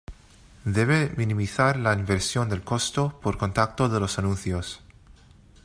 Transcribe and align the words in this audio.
Debe 0.65 1.13
minimizar 1.15 1.77
la 1.77 1.93
inversión 1.93 2.49
del 2.49 2.63
costo 2.63 3.19
por 3.21 3.37
contacto 3.37 3.87
de 3.87 3.99
los 3.99 4.17
anuncios. 4.17 4.79